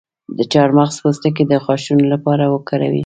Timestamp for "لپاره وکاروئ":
2.13-2.99